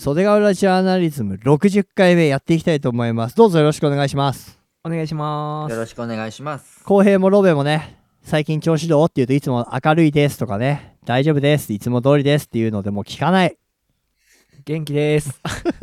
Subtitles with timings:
[0.00, 3.34] 袖ヶ浦ジャーナリズム60回目やっていきたいと思います。
[3.36, 4.56] どうぞよろしくお願いします。
[4.84, 5.72] お願いします。
[5.72, 6.84] よろしくお願いします。
[6.84, 13.56] 浩平もロベもね、最近調子どうって言うといつも明るいですとかね、大丈夫です、いつも通りですっていうのでもう聞かない。
[14.64, 15.40] 元気です。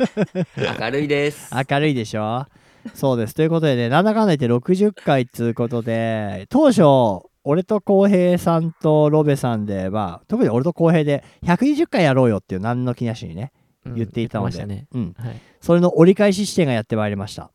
[0.80, 1.50] 明るいです。
[1.54, 2.46] 明るいでしょ？
[2.94, 3.34] そうです。
[3.34, 13.52] ということでね、なんだかんだ言って60回っつうことで、当初、俺と浩平さんとロベさんで、まあ、特に俺と浩平で120回やろうよっていう何の気なしにね、
[13.94, 15.06] 言っていたので、うん言ってうん。
[15.06, 15.42] ましたね。
[15.60, 17.42] それの折り返し地点がやってまいりました。
[17.42, 17.50] は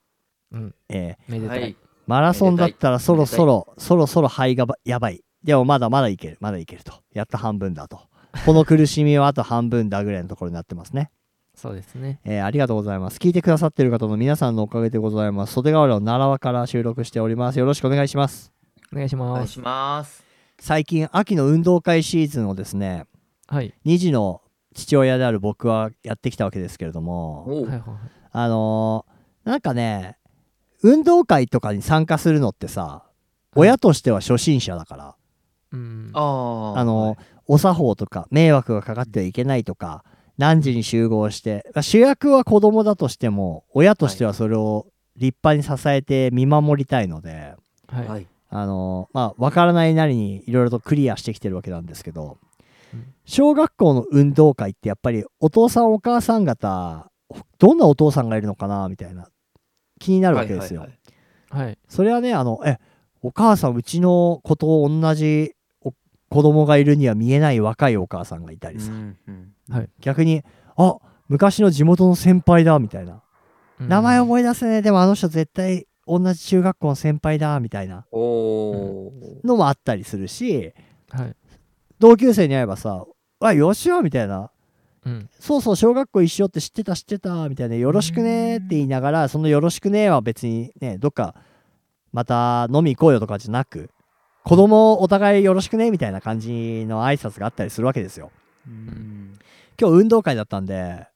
[0.53, 0.55] い。
[0.55, 0.75] うん。
[0.89, 1.53] えーめでた。
[1.53, 1.75] はいい。
[2.07, 5.23] マラソンだったらそろそろ、そろそろ肺がばやばい。
[5.43, 6.93] でもまだまだいける、まだいけると。
[7.13, 8.01] やっと半分だと。
[8.45, 11.09] この苦しみはあと半分だぐらいのところになってますね。
[11.55, 12.19] そうですね。
[12.23, 13.17] えーありがとうございます。
[13.17, 15.53] 聞いてくださってる方の皆さんのおかげでございます。
[15.53, 17.59] 袖ヶ浦の奈良輪から収録しております。
[17.59, 18.51] よろしくお願いします。
[18.93, 19.31] お願いします。
[19.31, 20.23] お願いします。
[20.59, 23.05] 最近、秋の運動会シーズンをですね、
[23.47, 23.73] はい。
[23.85, 24.41] 2児の
[24.73, 27.47] 父親である僕はやってきたわけですけれども。
[28.31, 29.11] あのー
[29.43, 30.17] なんかね、
[30.83, 33.03] 運動会とかに参加するのってさ、
[33.55, 35.15] 親としては初心者だから、
[35.73, 36.11] うん。
[36.13, 36.79] ああ。
[36.79, 40.05] あの、お作法とか迷惑がかかってはいけないとか
[40.37, 47.55] 何時に集合して主役は子供だとしても親としてはそれを立派に支えて見守りたいので、
[47.87, 48.07] はい。
[48.07, 48.27] はい。
[48.53, 52.37] あのまあ分からないなりにいろいろとクリアしてきてるわけなんですけど、うん
[53.25, 57.09] 小学校の運動会ってやっぱりお父さんお母さん方
[57.59, 59.27] どんなお父さんがいるのかなみたいな
[59.99, 60.81] 気になるわけですよ。
[60.81, 60.89] はい
[61.49, 61.77] はいはい。
[61.87, 62.77] それはねあのえ
[63.21, 65.93] お母さんうちの子と同じお
[66.29, 69.53] 子供がいるには見えない若いお母さんがいたりさ、うんうん
[70.01, 70.43] 逆に
[70.75, 70.97] あ
[71.29, 73.23] 昔の地元の先輩だみたいな、
[73.79, 79.47] 名前を思い出せねでもあの人絶対同じ中学校の先輩だみたいなおおー。
[79.47, 80.73] のもあったりするし
[81.09, 81.35] はい。
[82.01, 83.05] 同級生に会えばさ
[83.39, 84.49] 「あよしよ」みたいな。
[85.05, 85.29] うん。
[85.39, 91.35] 「そうそう小学校一緒って知ってた知ってた」みたいな「よろしくね」って言いながらその「よろしくね」は別にねどっか
[92.11, 93.91] また飲み行こうよとかじゃなく
[94.43, 98.31] 子供お互いよろしくねみたいな感じの挨拶があったりするわけですよ。
[98.67, 99.37] うん。
[99.79, 101.07] 今日運動会だったんで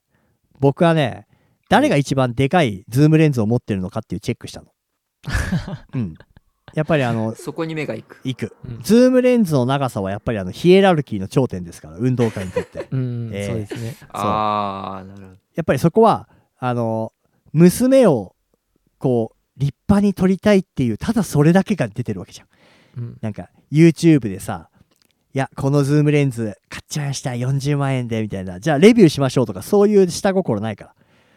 [0.60, 1.28] 僕はね
[1.68, 4.68] 誰が一番でかいズームレンズを持ってるのかっていうチェックしたの。
[5.94, 6.16] うん
[6.76, 8.20] やっぱりあの そこに目が行く。
[8.24, 13.32] 行くうんズームレンズの長さはやっぱりあのヒエラルキーの頂点ですから運動会にとって うん。
[13.34, 13.96] えーそうですね。
[14.10, 15.38] ああ、なるほど。
[15.56, 16.28] やっぱりそこは
[16.60, 17.12] あの
[17.54, 18.36] 娘を
[18.98, 22.48] こう立派に撮りたいっていうただそれだけが出てるわけじゃん
[23.02, 23.18] うん。
[23.22, 24.70] なんか YouTube でさ
[25.34, 30.94] いやこのズームレンズ買っちゃいました40万円でみたいなじゃあレビューしましょうとかそういう下心ないから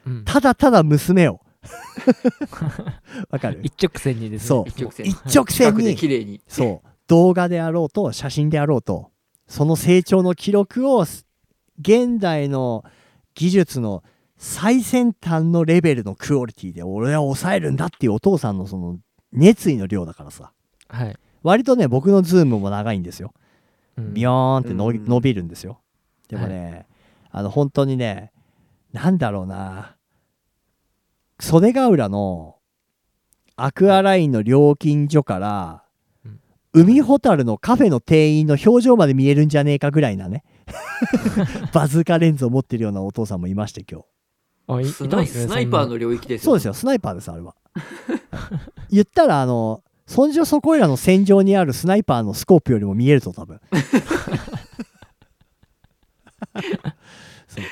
[0.06, 0.24] うん。
[0.24, 1.40] ただただ娘を
[3.30, 3.60] わかる？
[3.62, 4.48] 一直線にですね。
[4.48, 4.68] そう。
[4.68, 5.06] 一直線。
[5.06, 5.96] 一直線に。
[5.96, 6.40] 綺麗に。
[6.48, 6.88] そう。
[7.08, 9.10] 動画であろうと写真であろうと
[9.48, 11.26] その成長の記録を
[11.80, 12.84] 現代の
[13.34, 14.04] 技術の
[14.36, 18.98] 最先端のレベルのクオリティで俺は抑えるんだっていうお父さんのその
[19.32, 20.52] 熱意の量だからさ。
[20.88, 21.16] はい。
[21.42, 23.32] 割とね僕のズームも長いんですよ。
[23.96, 24.14] うん。
[24.14, 25.04] ビヨーンってうん。
[25.06, 25.80] 伸びるんですよ。
[26.28, 26.86] でもね、
[27.30, 28.32] あの本当にね
[28.92, 29.96] なんだろうな
[31.40, 32.56] 袖ヶ浦の
[33.56, 35.84] アクアラインの料金所から、
[36.24, 36.40] うん。
[36.72, 40.44] 海ほたるのカフェの店員の表情まで見えるんじゃねえかぐらいなね。
[41.72, 44.06] バズーカレンズを持ってるようなお父さんもいまして今日
[44.68, 45.24] あ、いスナ。
[45.26, 46.44] スナイパーの領域ですよ。
[46.44, 47.54] そうですよスナイパーですあれは。
[48.90, 53.60] 言ったらあのそんじょそこいらの戦場にあるスナイパーのスコープよりも見えると多分。
[57.48, 57.64] そう。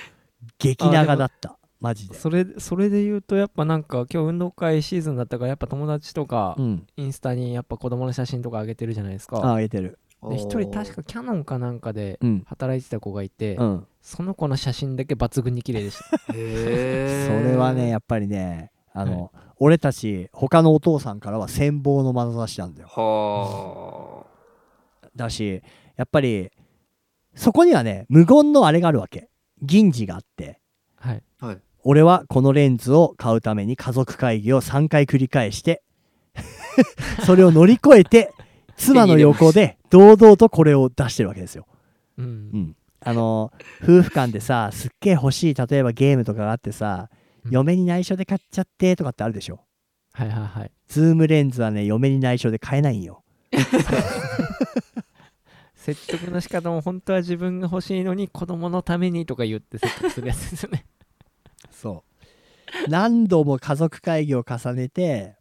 [0.59, 2.15] 激長だったマジで。
[2.15, 6.87] それそれで言うとやっぱなんか今日運動会シーズンだったからやっぱ友達とかうん。
[6.97, 9.55] インスタにやっぱ子供の写真とか上げてるじゃないですあか。
[9.55, 9.99] あげてる。
[10.29, 12.43] で一人確かキャノンかなんかでうん。
[12.47, 13.87] 働いてた子がいて、うん。
[14.01, 16.19] その子の写真だけ抜群に綺麗でした。
[16.33, 22.89] それはねやっぱりねあの、俺たち他のお父さんからは羨望の眼差しなんだよ。
[22.89, 24.27] は
[25.15, 25.63] だし
[25.97, 26.51] やっぱり
[27.35, 29.29] そこにはね無言のあれがあるわけ。
[29.61, 30.61] 銀次があって。
[31.89, 35.85] 俺はこのレンズを買うために家族会議を3回繰り返して
[37.25, 38.33] それを乗り越えて
[38.77, 41.65] 妻の横で堂々とこれを出してるわけですよ。
[42.19, 43.53] うんうん、あの
[43.85, 49.61] 夫婦間でさすっげえ欲しい例えばゲームとかがあってさ、うん嫁に内緒で買っちゃってとかってあるでしょ。
[50.13, 53.23] はいはいはいズームレンズはね嫁に内緒で買えないんよ。
[55.77, 60.85] 説得の仕方も本当は自分が欲しいのに子供のためにとか言って説得するやつですよね
[61.81, 62.17] そう。
[62.89, 65.37] 何度も家族会議を重ねて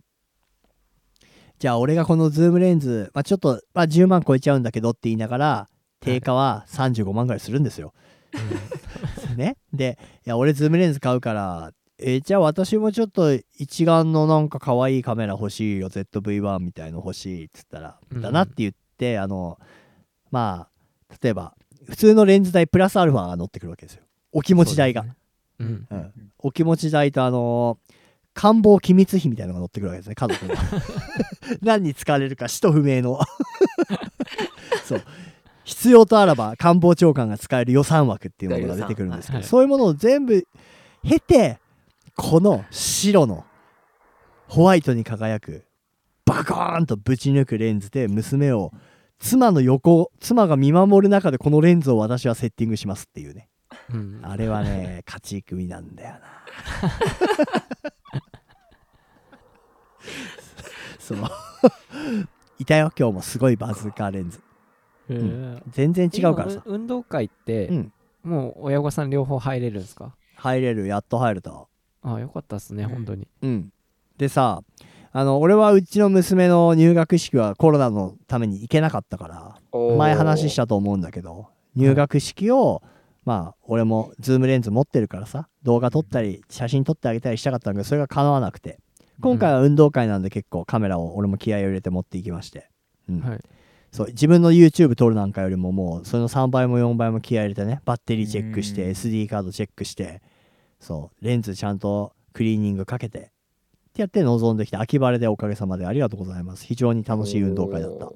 [1.60, 5.70] じゃあ俺がこのズームレンズ、まあ、ちょっと、まあ、10万超えちゃうんだけどって言いながら
[6.02, 7.94] 定価は35万ぐらいするんですよ。
[9.36, 9.58] ね。
[9.74, 19.58] でいや俺ズームレンズ買うからえーじゃあ私もちょっと一眼のなんか可愛いカメラ欲しいよ ZV-1 みたいの欲しいっつったら、うんだなって言ってあの
[20.32, 20.68] ま
[21.10, 21.56] あ例えば
[21.86, 24.04] 普通のレンズ代プラスアルファが乗ってくるわけですよ。
[24.32, 25.06] お気持ち代が、
[25.60, 25.88] うん。
[25.90, 27.78] うん、お気持ち代とあの
[28.34, 30.54] 官房機密費みたいなのが乗ってくるわけですね家族の。
[31.62, 33.19] 何に使われるか使途不明の
[34.84, 35.02] そう。
[35.63, 40.48] 必要とあらば官房長官が使える予算枠っていうものが出てくるんですけど、はいそういうものを全部
[41.04, 41.60] 経て
[42.16, 43.46] この白の
[44.48, 45.66] ホワイトに輝く
[46.25, 48.72] バコーンとぶち抜くレンズで娘を
[49.19, 53.50] 妻の横妻が見守る中でこのレンズを私はセッティングしますっていうね
[53.94, 56.20] うんあれはね、勝ち組なんだよな。
[61.00, 61.18] そう。
[62.60, 64.40] いたよ、今日もすごいバズーカーレンズ。
[65.10, 66.62] へー全然違うからさ。
[66.66, 67.92] 今運動会って、うん
[68.24, 70.16] もう親御さん両方入れるんですか？
[70.36, 71.68] 入れる、やっと入れた。
[72.02, 73.28] あよかったっすね、うん本当に。
[73.44, 73.72] うん。
[74.18, 74.64] でさ、
[75.12, 79.60] あの、俺はうちの娘の入学式はコロナのために行けなかったから、
[79.98, 82.82] 前話したと思うんだけど、入学式を、
[83.25, 88.80] まあ、俺もズームレンズ持ってるからさ、動画撮ったり、写真撮ってあげたりしたかったんだけど、それが叶わなくて。
[89.22, 92.69] 今回は運動会なんで結構カメラを俺も気合を入れて持っていきまして、
[93.10, 93.22] うん。
[93.22, 93.39] はい。
[93.92, 98.89] そう自分の YouTube 撮るなんかよりももうその3倍も4倍も気合い入れてねバッテリーチェックしてうん。
[98.92, 100.22] SD カードチェックして
[100.81, 103.24] そうレンズちゃんとクリーニングかけてっ
[103.94, 106.66] てやって臨んできて秋晴れでおかげさまでありがとうございます。
[106.66, 108.10] 非常に楽しい運動会だった、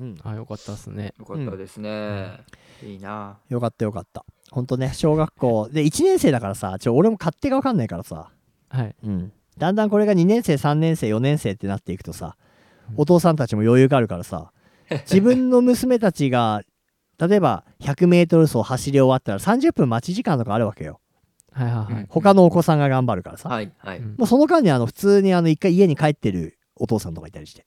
[0.00, 1.14] うん、あよかったっすね。
[1.18, 2.40] よかったですね。
[2.84, 3.38] いいな。
[3.48, 5.68] よかったよかったほんとね小学校。
[5.72, 8.30] で1年生だからさちょ俺も勝手が分かんないからさ。
[8.68, 8.94] はい。
[9.02, 12.36] うん、だんだんこれが2年生3年生4年生ってなっていくとさ
[12.90, 12.94] うん。
[12.98, 14.52] お父さんたちも余裕があるからさ
[15.10, 16.62] 自分の娘たちが
[17.18, 21.00] 例えば 100m 走走り終わったら30分待ち時間とかあるわけよ。
[21.52, 22.02] はいはいはい。
[22.02, 22.06] うん。
[22.10, 23.98] 他のお子さんが頑張るからさ、はいはい。
[23.98, 24.16] うん。
[24.18, 27.64] もうその間にあの普通にあの一回家に帰ってるお父さんとかいたりして。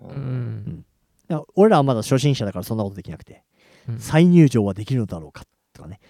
[0.00, 0.84] うん。
[1.28, 3.42] だから俺らはまだ初心者だからそんなことできなくて、
[3.88, 3.98] うん。
[3.98, 5.44] 再入場はできるのだろうか
[5.78, 6.00] とかね。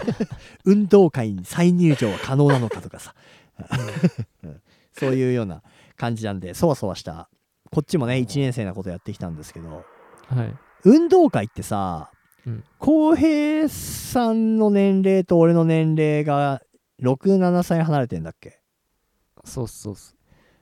[0.64, 3.14] 運動会に再入場は可能なのかとかさ、
[4.42, 4.60] うん。
[4.92, 5.62] そういうような
[5.96, 7.28] 感じなんでそわそわした。
[7.70, 9.84] こっちもね1年生なことやってきたんですけど。
[10.28, 10.54] はい。
[10.84, 12.10] 運動会ってさ
[12.46, 12.64] うん。
[12.78, 16.60] 浩平さんの年齢と俺の年齢が
[17.02, 18.60] 67歳離れてんだっけ？
[19.44, 20.14] そうそうっす。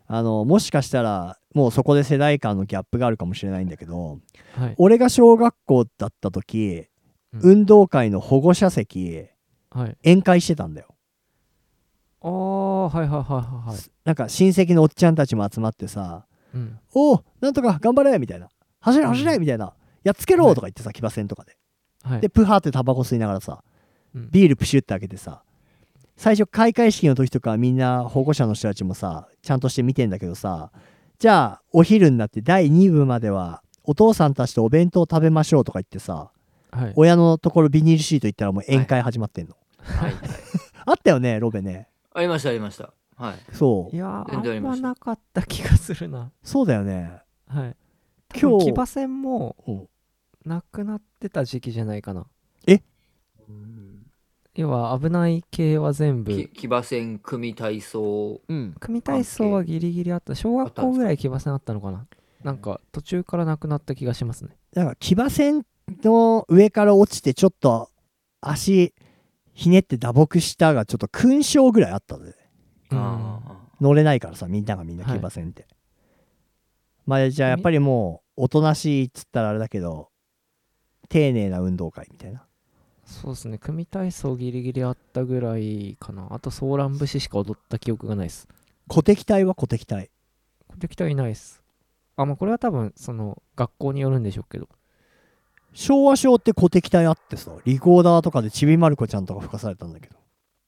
[0.07, 4.19] あのもしかしたらもうそこで世代間のギャップがあるかもしれないんだけど
[4.57, 4.75] はい。
[4.79, 6.92] 俺が小学校だった時、うん
[7.41, 9.27] 運動会の保護者席
[9.71, 9.97] はい。
[10.05, 10.89] 宴会してたんだよ
[12.21, 13.79] ああ、はいはいはいはいはい。
[14.05, 16.79] なんか親戚のおっちゃんたちも集まってさうん。
[16.95, 18.49] 「おおなんとか頑張れ!」みたいな
[18.81, 19.73] 「走れ走れ!」うんみたいな
[20.05, 21.57] 「やっつけろ!」とか言ってさ騎馬戦とかで
[22.03, 22.21] はい。
[22.21, 23.63] でプハーってタバコ吸いながらさ
[24.15, 25.43] うんビールプシュって開けてさ
[26.17, 30.71] 最初開会式の時とかみんな保護者の人たちもさちゃんとして見てんだけどさ
[31.19, 36.31] じゃあお昼になって第2部まではお父さんたちとお弁当食べましょうとか言ってさ
[36.73, 36.93] はい。
[36.97, 40.21] 親のところビニールシート行ったらもう宴会始まってんの、はいはい。
[40.85, 42.93] あったよねロベねありましたありました。
[43.17, 43.35] はい。
[43.53, 46.33] そういやー全然あんまなかった気がするな。
[46.43, 47.77] そうだよねはい。
[48.35, 49.89] 今日騎馬戦もうん
[50.45, 52.27] なくなってた時期じゃないかな。
[53.49, 54.07] うん
[54.55, 62.07] 要は危ない系は全部き騎馬戦組体操うん組体操はギリギリあった小学校ぐらい騎馬戦あったのかな
[62.43, 65.65] なんか途中からなくなった気がしますねだから騎馬戦
[66.05, 67.91] の上から落ちてちょっと
[68.41, 68.95] 足
[69.55, 72.35] ひねって打撲したがちょっと勲章ぐらいあったで。
[72.91, 72.99] うん。
[72.99, 73.41] あ
[73.81, 75.67] 乗れないからさみんながみんな騎馬戦って、
[77.05, 80.11] まあじゃあやっぱりもうおとなしいっつったらあれだけど
[81.09, 82.45] 丁寧な運動会みたいな。
[83.05, 83.59] そうですね。
[83.59, 86.29] 組体操ギリギリあったぐらいかな。
[86.31, 88.47] あとソーラン節しか踊った記憶がないです。
[88.89, 90.11] 鼓敵隊は鼓敵隊。
[90.79, 91.63] できたいないです。
[92.17, 94.69] あまあこれは多分その学校によるんでしょうけど
[95.75, 100.17] 昭和小って鼓敵隊あってさリコーダーとかでちびまる子ちゃんとか吹かされたんだけど。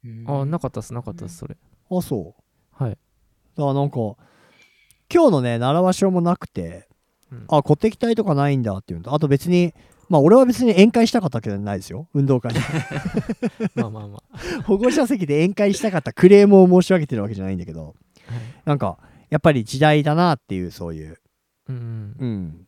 [0.05, 1.57] ーあなかったっすなかったっすそれ。
[1.91, 2.85] あそう。
[2.85, 2.91] はい。
[2.91, 2.99] だか
[3.57, 3.97] らなんか
[5.13, 6.89] 今日のね習わしもなくて、
[7.31, 7.45] うん。
[7.49, 9.75] あ鼓敵隊とかないんだっていうのとあと別に
[10.09, 12.09] まあ俺は別に宴会したかったわけじゃないですよ。
[12.15, 12.61] 運動会で
[13.75, 14.23] まあまあま
[14.65, 17.95] 保護者席で宴会したかったクレームを申し上げてるわけじゃないんだけど。
[18.29, 18.99] あ、はい、なんか
[19.31, 21.19] やっぱり時代だなっていうそういう。
[21.69, 22.17] うん。
[22.19, 22.67] うん。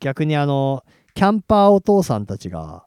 [0.00, 2.84] 逆にあのキャンパーお父さんたちが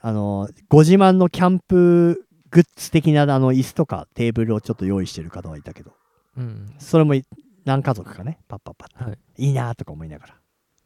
[0.00, 5.92] あのご自慢のキャンプグッズ的なあの椅子とかテーブルをちょっと用意してる方はいたけど
[6.36, 6.74] うん。
[6.78, 7.14] それも
[7.64, 9.18] 何家族かねパッパッパッはい。
[9.46, 10.34] いいなとか思いながら、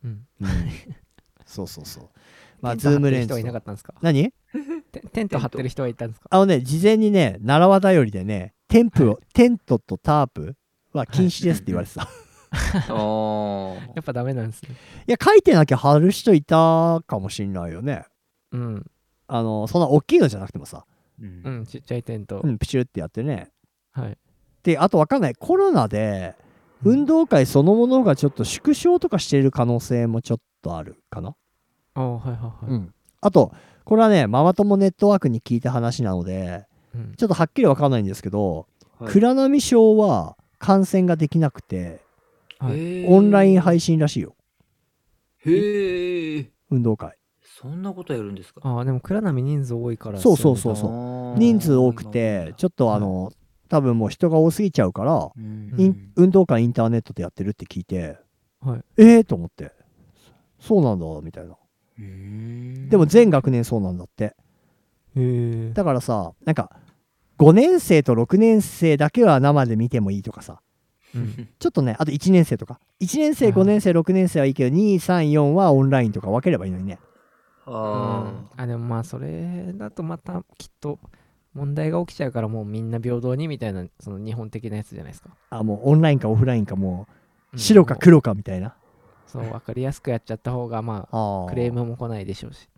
[0.04, 0.26] うん。
[0.40, 0.48] うん。
[1.44, 2.08] そうそうそう。
[2.60, 3.94] まあズームレンズ人はいなかったんですか？
[4.00, 4.32] 何？
[4.92, 6.28] テテント張ってる人はいたんですか？
[6.30, 10.56] あのね事前にね奈良輪だよりでねテンプを、テントとタープ
[10.92, 12.29] は禁止ですって言われてた、い、あー
[13.94, 14.70] やっぱダメなんですね。
[15.06, 18.04] や書いてなきゃ貼る人いたかもしんないよね。
[18.52, 18.86] うん。
[19.26, 20.84] あのそんな大きいのじゃなくてもさ。
[21.20, 21.42] うん。
[21.44, 23.50] うんちっちゃいテント、うんプチュってやってね。
[23.92, 24.18] はい。
[24.62, 25.34] であとわかんない。
[25.34, 26.34] コロナで
[26.84, 31.34] 運動会そのものがちょっと縮小とかしている可能性もちょっとあるかな、
[31.94, 33.52] ああはいはいはい、うん、あと
[33.84, 37.14] これはねママ友ネットワークに聞いた話なのでうん。
[37.16, 38.66] ちょっとはっきりわかんないんですけど、
[38.98, 39.12] はい。
[39.12, 42.00] 倉波小は観戦ができなくて
[42.60, 43.06] はい。
[43.06, 44.36] オンライン配信らしいよ。
[45.38, 47.16] へえ運動会。
[47.42, 48.60] そんなことやるんですか？
[48.64, 50.76] ああでも倉波人数多いからそうそうそうう。
[50.76, 53.32] そう人数多くてちょっとあの
[53.68, 56.12] 多分もう人が多すぎちゃうから、うん。
[56.16, 58.18] 運動会インターネットでやってるって聞いて
[58.60, 58.82] はい。
[58.98, 59.72] えーと思って。
[60.58, 61.56] そうなんだみたいな。
[61.98, 64.24] うんでも全学年そうなんだって。
[64.24, 64.34] へ
[65.16, 66.70] えだからさなんか
[67.38, 70.60] 5年生と6年生だけは生で見てもいいとかさ
[71.14, 72.78] うんちょっとねあと1年生とか。
[73.00, 76.98] 1年生あー5年生6年生はいいけど234はオンラインとか分ければいいのにね。
[77.66, 80.98] ああでもまあそれだとまたきっと
[81.54, 87.14] 問題が起きちゃうからもうみんな平等にみたいなその日本的なやつじゃないですか、あもうオンラインかオフラインかもう
[87.52, 88.74] うん白か黒かみたいな。
[89.26, 92.68] そう分かりやすくやっちゃった方がまあクレームも来ないでしょうし。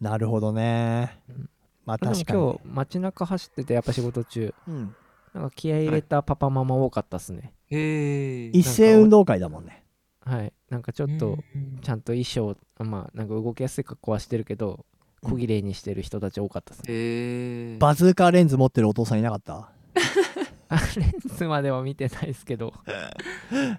[0.00, 1.18] なるほどね。
[1.30, 1.48] うん。
[1.86, 2.38] まあ確かに。
[2.38, 4.54] 今日街中走っててやっぱ仕事中。
[4.68, 4.94] うん。
[5.32, 9.84] なんか気合い入れたパパママ多かったっすねへえ一斉運動会だもんね。
[10.20, 10.52] はい。
[10.70, 11.38] なんかちょっと
[11.82, 14.84] ちゃんと衣装まあなんか動きやすい格好はしてるけど
[15.22, 15.30] うん。
[15.30, 19.70] 小綺麗にしてる人たち多かったっすね、へえバズーカーレンズ持ってるお父さんいなかった？
[20.68, 22.74] あレンズまでは見てないですけど、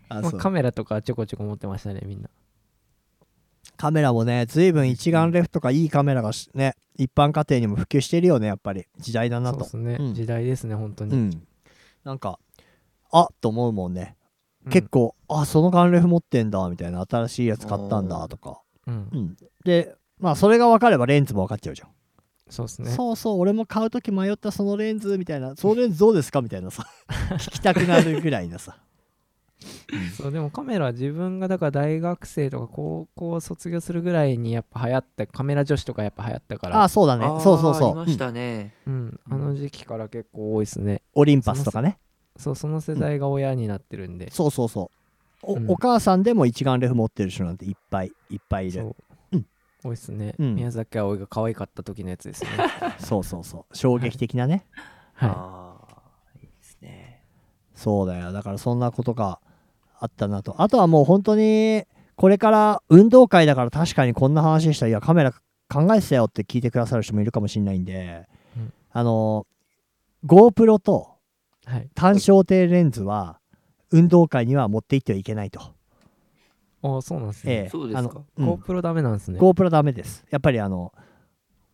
[0.09, 0.39] まあ、あそう。
[0.39, 2.29] カメラとかちょこちょこ持ってましたねみんな。
[3.75, 8.85] カメラもね随分一眼レフとかいいカメラがしね一般家庭にも普及してるよねやっぱり。
[8.97, 9.65] 時代だなと。
[9.65, 10.13] そうですね、うん。
[10.15, 11.47] 時代ですね本当に、うん。
[12.03, 12.39] なんか
[13.11, 14.15] あと思うもんね、
[14.65, 14.71] うん。
[14.71, 19.09] 結構あその眼レフ持ってんだみたいな新しいやつ買ったんだとか、うん。
[19.11, 21.89] うん、でまあそれが分かればレンズも分かっちゃうじゃん、
[22.49, 22.91] そうですね。
[22.91, 25.55] そうそう俺も買う時迷ったそのレンズみたいな。
[25.55, 26.85] そのレンズどうですかみたいなさ。
[27.37, 28.77] 聞きたくなるぐらいのさ。
[30.15, 36.83] そうでもカメラ自分がだから大学生とか高校卒業するぐらいにやっぱ流行ったカメラ女子とかやっぱ流行ったから。
[36.83, 37.25] あそうだね。
[37.41, 38.75] そうそうそう、ありましたね。
[38.85, 41.01] うん、あの時期から結構多いですね。
[41.15, 41.97] オリンパスとかね
[42.37, 44.97] そうその世代が親になってるんで、そうそうそう。
[45.43, 45.71] お,、うん。
[45.71, 48.81] お母さんでも一眼レフ持ってる人なんていっぱいいっぱいいる。
[48.81, 48.95] そう、
[49.33, 49.45] うん。
[49.83, 50.55] 多いっすね、うん。
[50.55, 52.49] 宮崎あおいが可愛かった時のやつですね。
[52.99, 53.77] そうそうそう。
[53.77, 54.65] 衝撃的なね、
[55.13, 55.93] はあ
[56.35, 57.23] あいいですね。
[57.75, 58.31] そうだよ。
[58.31, 59.39] だからそんなことが
[59.99, 60.61] あったなと。
[60.61, 65.31] あとはもう本当にこれから運動会だから確かにこんな話したらいやカメラ
[65.69, 68.73] 考えてたよって聞いてくださる人もいるかもしれないんで、うん。
[68.91, 69.45] あの
[70.25, 71.16] GoPro とい、
[71.67, 73.39] はい、単焦点レンズは
[73.91, 75.59] 運動会には持って行ってはいけないと、
[76.81, 77.69] ああそうなんですね、ええ。
[77.69, 77.99] そうですか。
[77.99, 78.53] あのうん。
[78.53, 79.39] GoPro ダメなんですね。
[79.39, 80.25] GoPro ダメです。
[80.29, 80.93] やっぱりあの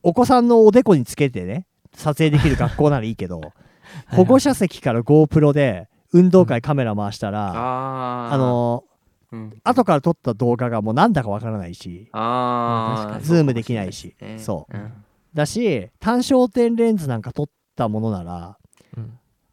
[0.01, 3.41] お子さんのおでこにつけてね撮影できる学校ならいいけど
[4.09, 8.83] 保護者席から GoPro で運動会カメラ回したら、あああの
[9.31, 9.59] うん。
[9.63, 14.15] 後から撮った動画がもうなんだかわからないしああズームできないし。
[14.37, 14.79] そうう。
[14.79, 14.93] ん。
[15.33, 17.45] だし単焦点レンズなんか撮っ
[17.75, 18.62] たものならうん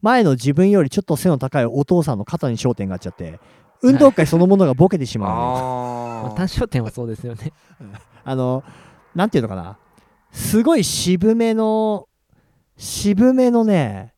[0.02, 3.38] 前の自分よりちょっと背の高いお父さんの肩に焦点があっちゃって
[3.82, 5.28] 運動会そのものがボケてしまう。
[5.30, 5.42] のよ
[6.22, 7.52] まあ、あ単焦点はそうですよね。
[8.24, 8.62] あの
[9.14, 9.78] なんていうのかな。
[10.32, 12.08] すごい渋めの
[12.76, 14.14] 渋めのね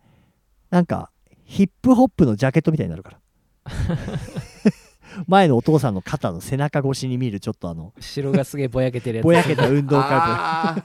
[0.70, 1.10] なんか
[1.44, 3.18] ヒップホップのジャケットみたいになるから。
[5.26, 9.24] 前のお父さんの肩の背中越しに見るちょっとあの後ろがすげえぼやけてるやつ。
[9.24, 10.82] ぼやけた運動会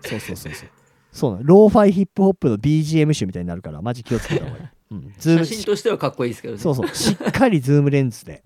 [0.00, 0.68] そうそうそうそう
[1.18, 1.42] そうなの。
[1.44, 6.60] ローファイヒップホップの BGM 集みたいになるからマジ気をつけた方がいい、 うん、ズームー写真としてはかっこいいですけどね。
[6.60, 6.88] そうそう。
[6.88, 8.44] しっかりズームレンズで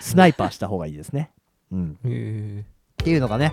[0.00, 1.30] スナイパーした方がいいですね、
[1.70, 2.64] うん、へ
[3.02, 3.52] っていうのがね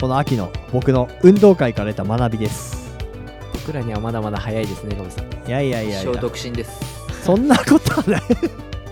[0.00, 2.98] この秋の僕の運動会から得た学びです。
[3.24, 5.24] え僕らにはまだまだ早いですねロブさん。
[5.48, 6.70] いやいやいやい小や独身です。
[7.24, 8.22] そんなことはない。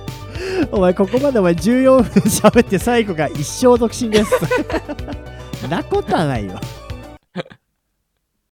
[0.72, 4.32] お前ここまでお前14分喋って最後が一生独身です。
[5.68, 6.58] なことはないよ